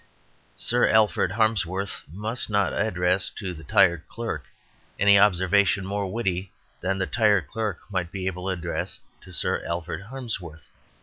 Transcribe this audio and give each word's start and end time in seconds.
Sir 0.57 0.87
Alfred 0.87 1.29
Harmsworth 1.29 2.01
must 2.11 2.49
not 2.49 2.73
address 2.73 3.29
to 3.35 3.53
the 3.53 3.63
tired 3.63 4.01
clerk 4.07 4.45
any 4.97 5.19
observation 5.19 5.85
more 5.85 6.11
witty 6.11 6.51
than 6.79 6.97
the 6.97 7.05
tired 7.05 7.45
clerk 7.47 7.81
might 7.91 8.11
be 8.11 8.25
able 8.25 8.45
to 8.45 8.49
address 8.49 8.99
to 9.21 9.31
Sir 9.31 9.63
Alfred 9.63 10.01
Harmsworth. 10.01 10.69